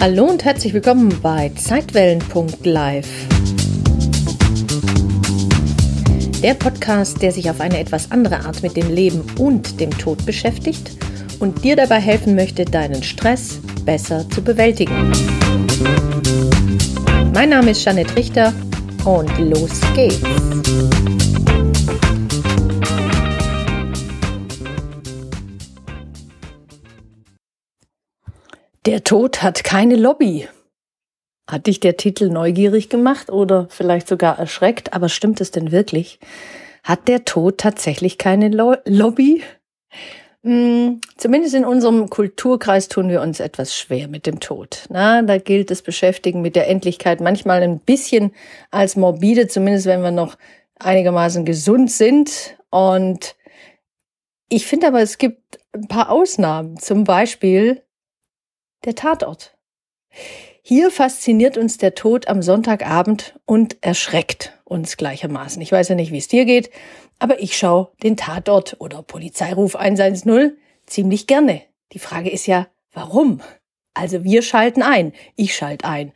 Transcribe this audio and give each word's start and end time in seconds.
Hallo 0.00 0.26
und 0.26 0.44
herzlich 0.44 0.72
willkommen 0.74 1.12
bei 1.20 1.50
Zeitwellen.live. 1.56 3.08
Der 6.40 6.54
Podcast, 6.54 7.20
der 7.20 7.32
sich 7.32 7.50
auf 7.50 7.60
eine 7.60 7.80
etwas 7.80 8.12
andere 8.12 8.38
Art 8.44 8.62
mit 8.62 8.76
dem 8.76 8.94
Leben 8.94 9.24
und 9.38 9.80
dem 9.80 9.90
Tod 9.90 10.24
beschäftigt 10.24 10.92
und 11.40 11.64
dir 11.64 11.74
dabei 11.74 11.98
helfen 11.98 12.36
möchte, 12.36 12.64
deinen 12.64 13.02
Stress 13.02 13.58
besser 13.84 14.24
zu 14.30 14.40
bewältigen. 14.40 15.12
Mein 17.34 17.48
Name 17.48 17.72
ist 17.72 17.84
Janet 17.84 18.14
Richter 18.14 18.54
und 19.04 19.36
los 19.38 19.80
geht's. 19.96 21.17
Der 28.88 29.04
Tod 29.04 29.42
hat 29.42 29.64
keine 29.64 29.96
Lobby. 29.96 30.48
Hat 31.46 31.66
dich 31.66 31.78
der 31.78 31.98
Titel 31.98 32.30
neugierig 32.30 32.88
gemacht 32.88 33.28
oder 33.28 33.66
vielleicht 33.68 34.08
sogar 34.08 34.38
erschreckt? 34.38 34.94
Aber 34.94 35.10
stimmt 35.10 35.42
es 35.42 35.50
denn 35.50 35.72
wirklich? 35.72 36.18
Hat 36.84 37.06
der 37.06 37.26
Tod 37.26 37.58
tatsächlich 37.58 38.16
keine 38.16 38.48
Lo 38.48 38.76
Lobby? 38.86 39.42
Hm, 40.42 41.02
zumindest 41.18 41.54
in 41.54 41.66
unserem 41.66 42.08
Kulturkreis 42.08 42.88
tun 42.88 43.10
wir 43.10 43.20
uns 43.20 43.40
etwas 43.40 43.76
schwer 43.76 44.08
mit 44.08 44.24
dem 44.24 44.40
Tod. 44.40 44.86
Na, 44.88 45.20
da 45.20 45.36
gilt 45.36 45.70
das 45.70 45.82
Beschäftigen 45.82 46.40
mit 46.40 46.56
der 46.56 46.66
Endlichkeit 46.68 47.20
manchmal 47.20 47.62
ein 47.62 47.80
bisschen 47.80 48.32
als 48.70 48.96
morbide, 48.96 49.48
zumindest 49.48 49.84
wenn 49.84 50.00
wir 50.00 50.12
noch 50.12 50.38
einigermaßen 50.78 51.44
gesund 51.44 51.92
sind. 51.92 52.56
Und 52.70 53.36
ich 54.48 54.64
finde 54.64 54.86
aber, 54.86 55.02
es 55.02 55.18
gibt 55.18 55.58
ein 55.74 55.88
paar 55.88 56.10
Ausnahmen. 56.10 56.78
Zum 56.78 57.04
Beispiel 57.04 57.82
der 58.84 58.94
Tatort. 58.94 59.56
Hier 60.62 60.90
fasziniert 60.90 61.56
uns 61.56 61.78
der 61.78 61.94
Tod 61.94 62.28
am 62.28 62.42
Sonntagabend 62.42 63.38
und 63.46 63.78
erschreckt 63.80 64.58
uns 64.64 64.96
gleichermaßen. 64.96 65.62
Ich 65.62 65.72
weiß 65.72 65.88
ja 65.88 65.94
nicht, 65.94 66.12
wie 66.12 66.18
es 66.18 66.28
dir 66.28 66.44
geht, 66.44 66.70
aber 67.18 67.40
ich 67.40 67.56
schaue 67.56 67.90
den 68.02 68.16
Tatort 68.16 68.76
oder 68.78 69.02
Polizeiruf 69.02 69.76
110 69.76 70.56
ziemlich 70.86 71.26
gerne. 71.26 71.62
Die 71.92 71.98
Frage 71.98 72.30
ist 72.30 72.46
ja, 72.46 72.68
warum? 72.92 73.40
Also 73.94 74.24
wir 74.24 74.42
schalten 74.42 74.82
ein, 74.82 75.12
ich 75.36 75.56
schalte 75.56 75.86
ein. 75.86 76.12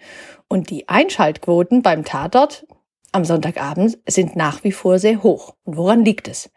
Und 0.49 0.71
die 0.71 0.89
Einschaltquoten 0.89 1.83
beim 1.83 2.05
Tatort 2.05 2.67
am 3.11 3.25
Sonntagabend 3.25 3.99
sind 4.07 4.37
nach 4.37 4.65
wie 4.65 4.73
vor 4.73 4.99
sehr 4.99 5.23
hoch. 5.23 5.55
Und 5.65 5.77
woran 5.77 6.05
liegt 6.05 6.29
es? 6.29 6.51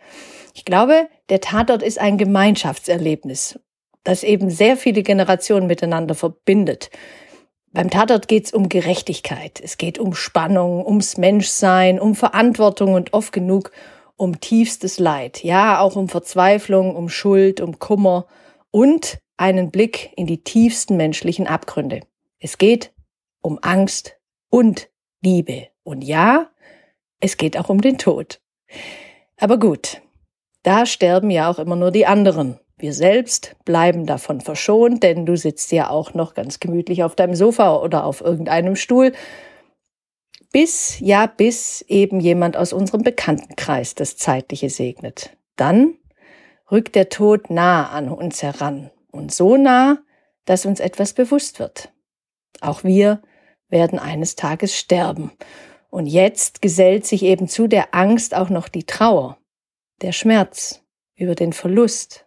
Ich 0.53 0.65
glaube, 0.65 1.09
der 1.29 1.41
Tatort 1.41 1.81
ist 1.81 1.99
ein 1.99 2.17
Gemeinschaftserlebnis 2.17 3.59
das 4.05 4.23
eben 4.23 4.49
sehr 4.49 4.77
viele 4.77 5.03
Generationen 5.03 5.67
miteinander 5.67 6.15
verbindet. 6.15 6.89
Beim 7.73 7.89
Tatort 7.89 8.29
geht 8.29 8.45
es 8.45 8.53
um 8.53 8.69
Gerechtigkeit, 8.69 9.59
es 9.61 9.77
geht 9.77 9.99
um 9.99 10.13
Spannung, 10.15 10.85
ums 10.85 11.17
Menschsein, 11.17 11.99
um 11.99 12.15
Verantwortung 12.15 12.93
und 12.93 13.11
oft 13.13 13.33
genug 13.33 13.71
um 14.15 14.39
tiefstes 14.39 14.97
Leid. 14.97 15.43
Ja, 15.43 15.81
auch 15.81 15.97
um 15.97 16.07
Verzweiflung, 16.07 16.95
um 16.95 17.09
Schuld, 17.09 17.59
um 17.59 17.79
Kummer 17.79 18.27
und 18.71 19.17
einen 19.35 19.71
Blick 19.71 20.11
in 20.15 20.25
die 20.25 20.41
tiefsten 20.41 20.95
menschlichen 20.95 21.47
Abgründe. 21.47 21.99
Es 22.39 22.57
geht 22.57 22.93
um 23.41 23.59
Angst 23.61 24.17
und 24.49 24.89
Liebe. 25.21 25.67
Und 25.83 26.01
ja, 26.01 26.49
es 27.19 27.35
geht 27.35 27.57
auch 27.57 27.67
um 27.67 27.81
den 27.81 27.97
Tod. 27.97 28.39
Aber 29.37 29.59
gut, 29.59 30.01
da 30.63 30.85
sterben 30.85 31.29
ja 31.29 31.49
auch 31.49 31.59
immer 31.59 31.75
nur 31.75 31.91
die 31.91 32.05
anderen. 32.05 32.59
Wir 32.77 32.93
selbst 32.93 33.55
bleiben 33.63 34.05
davon 34.05 34.41
verschont, 34.41 35.01
denn 35.01 35.25
du 35.25 35.37
sitzt 35.37 35.71
ja 35.71 35.89
auch 35.89 36.13
noch 36.13 36.33
ganz 36.33 36.59
gemütlich 36.59 37.03
auf 37.03 37.15
deinem 37.15 37.35
Sofa 37.35 37.77
oder 37.77 38.03
auf 38.03 38.21
irgendeinem 38.21 38.75
Stuhl, 38.75 39.13
bis, 40.51 40.99
ja, 40.99 41.25
bis 41.25 41.81
eben 41.87 42.19
jemand 42.19 42.57
aus 42.57 42.73
unserem 42.73 43.03
Bekanntenkreis 43.03 43.95
das 43.95 44.17
Zeitliche 44.17 44.69
segnet. 44.69 45.35
Dann 45.55 45.95
rückt 46.71 46.95
der 46.95 47.09
Tod 47.09 47.49
nah 47.49 47.89
an 47.89 48.09
uns 48.09 48.43
heran 48.43 48.91
und 49.11 49.33
so 49.33 49.57
nah, 49.57 49.99
dass 50.45 50.65
uns 50.65 50.79
etwas 50.79 51.13
bewusst 51.13 51.59
wird. 51.59 51.91
Auch 52.61 52.83
wir 52.83 53.21
werden 53.69 53.99
eines 53.99 54.35
Tages 54.35 54.75
sterben. 54.75 55.31
Und 55.89 56.07
jetzt 56.07 56.61
gesellt 56.61 57.05
sich 57.05 57.23
eben 57.23 57.47
zu 57.47 57.67
der 57.67 57.93
Angst 57.93 58.35
auch 58.35 58.49
noch 58.49 58.67
die 58.67 58.85
Trauer, 58.85 59.37
der 60.01 60.11
Schmerz 60.11 60.83
über 61.15 61.35
den 61.35 61.53
Verlust, 61.53 62.24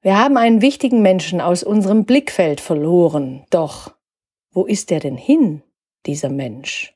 wir 0.00 0.18
haben 0.18 0.36
einen 0.36 0.62
wichtigen 0.62 1.02
Menschen 1.02 1.40
aus 1.40 1.62
unserem 1.62 2.04
Blickfeld 2.04 2.60
verloren. 2.60 3.44
Doch 3.50 3.94
wo 4.52 4.64
ist 4.64 4.90
er 4.92 5.00
denn 5.00 5.16
hin, 5.16 5.62
dieser 6.06 6.28
Mensch? 6.28 6.94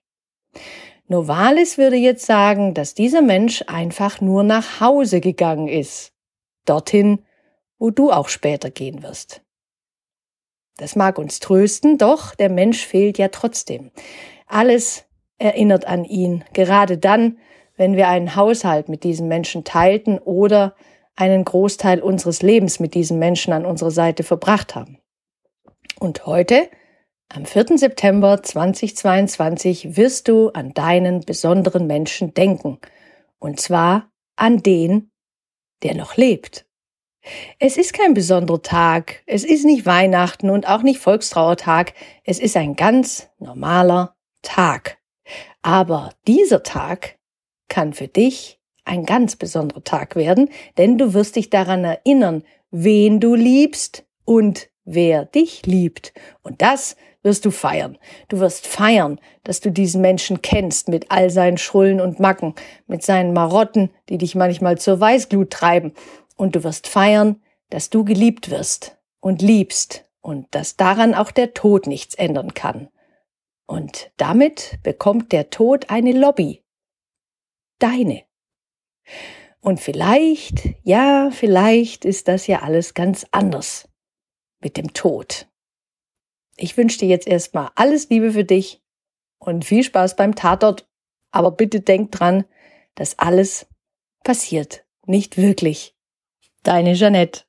Novalis 1.08 1.78
würde 1.78 1.96
jetzt 1.96 2.24
sagen, 2.24 2.74
dass 2.74 2.94
dieser 2.94 3.22
Mensch 3.22 3.64
einfach 3.66 4.20
nur 4.20 4.42
nach 4.42 4.80
Hause 4.80 5.20
gegangen 5.20 5.68
ist. 5.68 6.12
Dorthin, 6.64 7.24
wo 7.78 7.90
du 7.90 8.10
auch 8.10 8.28
später 8.28 8.70
gehen 8.70 9.02
wirst. 9.02 9.42
Das 10.76 10.96
mag 10.96 11.18
uns 11.18 11.40
trösten, 11.40 11.98
doch 11.98 12.34
der 12.34 12.48
Mensch 12.48 12.86
fehlt 12.86 13.18
ja 13.18 13.28
trotzdem. 13.28 13.90
Alles 14.46 15.04
erinnert 15.38 15.86
an 15.86 16.04
ihn, 16.04 16.44
gerade 16.52 16.96
dann, 16.96 17.38
wenn 17.76 17.96
wir 17.96 18.08
einen 18.08 18.36
Haushalt 18.36 18.88
mit 18.88 19.04
diesem 19.04 19.28
Menschen 19.28 19.64
teilten 19.64 20.18
oder 20.18 20.74
einen 21.16 21.44
Großteil 21.44 22.00
unseres 22.00 22.42
Lebens 22.42 22.80
mit 22.80 22.94
diesen 22.94 23.18
Menschen 23.18 23.52
an 23.52 23.66
unserer 23.66 23.90
Seite 23.90 24.22
verbracht 24.22 24.74
haben. 24.74 24.98
Und 25.98 26.26
heute, 26.26 26.68
am 27.28 27.46
4. 27.46 27.78
September 27.78 28.42
2022, 28.42 29.96
wirst 29.96 30.28
du 30.28 30.50
an 30.50 30.74
deinen 30.74 31.20
besonderen 31.20 31.86
Menschen 31.86 32.34
denken. 32.34 32.78
Und 33.38 33.60
zwar 33.60 34.10
an 34.36 34.62
den, 34.62 35.10
der 35.82 35.94
noch 35.94 36.16
lebt. 36.16 36.66
Es 37.58 37.76
ist 37.76 37.92
kein 37.92 38.14
besonderer 38.14 38.62
Tag, 38.62 39.22
es 39.26 39.44
ist 39.44 39.64
nicht 39.64 39.86
Weihnachten 39.86 40.50
und 40.50 40.66
auch 40.66 40.82
nicht 40.82 40.98
Volkstrauertag, 40.98 41.94
es 42.24 42.40
ist 42.40 42.56
ein 42.56 42.74
ganz 42.74 43.28
normaler 43.38 44.16
Tag. 44.42 44.98
Aber 45.62 46.10
dieser 46.26 46.64
Tag 46.64 47.18
kann 47.68 47.92
für 47.92 48.08
dich 48.08 48.60
ein 48.84 49.04
ganz 49.04 49.36
besonderer 49.36 49.84
Tag 49.84 50.16
werden, 50.16 50.50
denn 50.78 50.98
du 50.98 51.14
wirst 51.14 51.36
dich 51.36 51.50
daran 51.50 51.84
erinnern, 51.84 52.42
wen 52.70 53.20
du 53.20 53.34
liebst 53.34 54.04
und 54.24 54.68
wer 54.84 55.24
dich 55.24 55.66
liebt. 55.66 56.12
Und 56.42 56.62
das 56.62 56.96
wirst 57.22 57.44
du 57.44 57.50
feiern. 57.50 57.98
Du 58.28 58.40
wirst 58.40 58.66
feiern, 58.66 59.20
dass 59.44 59.60
du 59.60 59.70
diesen 59.70 60.00
Menschen 60.00 60.42
kennst 60.42 60.88
mit 60.88 61.10
all 61.10 61.30
seinen 61.30 61.58
Schrullen 61.58 62.00
und 62.00 62.20
Macken, 62.20 62.54
mit 62.86 63.02
seinen 63.02 63.32
Marotten, 63.32 63.90
die 64.08 64.18
dich 64.18 64.34
manchmal 64.34 64.78
zur 64.78 64.98
Weißglut 64.98 65.50
treiben. 65.50 65.92
Und 66.36 66.56
du 66.56 66.64
wirst 66.64 66.88
feiern, 66.88 67.40
dass 67.70 67.90
du 67.90 68.04
geliebt 68.04 68.50
wirst 68.50 68.98
und 69.20 69.40
liebst 69.40 70.04
und 70.20 70.46
dass 70.54 70.76
daran 70.76 71.14
auch 71.14 71.30
der 71.30 71.54
Tod 71.54 71.86
nichts 71.86 72.14
ändern 72.14 72.54
kann. 72.54 72.88
Und 73.66 74.10
damit 74.16 74.78
bekommt 74.82 75.32
der 75.32 75.50
Tod 75.50 75.90
eine 75.90 76.12
Lobby. 76.12 76.62
Deine. 77.78 78.22
Und 79.60 79.80
vielleicht, 79.80 80.70
ja, 80.82 81.30
vielleicht 81.30 82.04
ist 82.04 82.28
das 82.28 82.46
ja 82.46 82.62
alles 82.62 82.94
ganz 82.94 83.26
anders 83.30 83.88
mit 84.60 84.76
dem 84.76 84.92
Tod. 84.92 85.46
Ich 86.56 86.76
wünsche 86.76 86.98
dir 86.98 87.08
jetzt 87.08 87.26
erstmal 87.26 87.70
alles 87.74 88.08
Liebe 88.08 88.32
für 88.32 88.44
dich 88.44 88.82
und 89.38 89.64
viel 89.64 89.82
Spaß 89.82 90.16
beim 90.16 90.34
Tatort. 90.34 90.88
Aber 91.30 91.50
bitte 91.50 91.80
denk 91.80 92.12
dran, 92.12 92.44
dass 92.94 93.18
alles 93.18 93.66
passiert 94.22 94.84
nicht 95.06 95.36
wirklich. 95.36 95.94
Deine 96.62 96.94
Jeanette. 96.94 97.42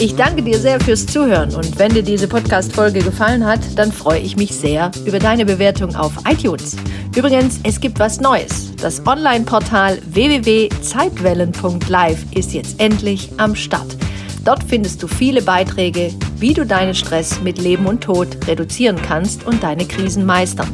Ich 0.00 0.14
danke 0.14 0.42
dir 0.44 0.60
sehr 0.60 0.78
fürs 0.78 1.06
Zuhören 1.06 1.56
und 1.56 1.76
wenn 1.76 1.92
dir 1.92 2.04
diese 2.04 2.28
Podcast-Folge 2.28 3.00
gefallen 3.00 3.44
hat, 3.44 3.60
dann 3.76 3.90
freue 3.90 4.20
ich 4.20 4.36
mich 4.36 4.54
sehr 4.54 4.92
über 5.04 5.18
deine 5.18 5.44
Bewertung 5.44 5.96
auf 5.96 6.12
iTunes. 6.28 6.76
Übrigens, 7.18 7.58
es 7.64 7.80
gibt 7.80 7.98
was 7.98 8.20
Neues. 8.20 8.76
Das 8.76 9.04
Online-Portal 9.04 9.98
www.zeitwellen.live 10.04 12.24
ist 12.32 12.52
jetzt 12.52 12.80
endlich 12.80 13.28
am 13.38 13.56
Start. 13.56 13.96
Dort 14.44 14.62
findest 14.62 15.02
du 15.02 15.08
viele 15.08 15.42
Beiträge, 15.42 16.14
wie 16.36 16.54
du 16.54 16.64
deinen 16.64 16.94
Stress 16.94 17.40
mit 17.40 17.58
Leben 17.58 17.86
und 17.86 18.04
Tod 18.04 18.46
reduzieren 18.46 19.02
kannst 19.02 19.44
und 19.44 19.64
deine 19.64 19.84
Krisen 19.84 20.26
meistern 20.26 20.68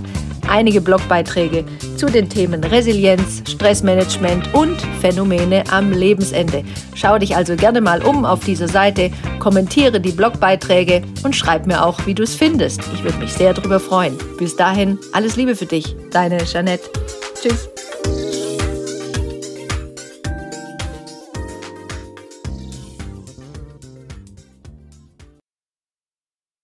einige 0.49 0.81
Blogbeiträge 0.81 1.65
zu 1.97 2.07
den 2.07 2.29
Themen 2.29 2.63
Resilienz, 2.65 3.43
Stressmanagement 3.49 4.53
und 4.55 4.81
Phänomene 5.01 5.65
am 5.71 5.93
Lebensende. 5.93 6.65
Schau 6.95 7.19
dich 7.19 7.37
also 7.37 7.57
gerne 7.57 7.81
mal 7.81 8.03
um 8.03 8.25
auf 8.25 8.45
dieser 8.45 8.69
Seite, 8.69 9.11
kommentiere 9.39 10.01
die 10.01 10.13
Blogbeiträge 10.13 11.03
und 11.23 11.35
schreib 11.37 11.67
mir 11.67 11.85
auch, 11.85 12.07
wie 12.07 12.15
du 12.15 12.23
es 12.23 12.35
findest. 12.35 12.81
Ich 12.95 13.05
würde 13.05 13.19
mich 13.19 13.33
sehr 13.33 13.55
darüber 13.55 13.81
freuen. 13.81 14.17
Bis 14.39 14.57
dahin, 14.57 14.99
alles 15.13 15.37
Liebe 15.37 15.55
für 15.55 15.67
dich, 15.67 15.95
deine 16.11 16.39
Jeanette. 16.45 16.91
Tschüss. 17.41 17.69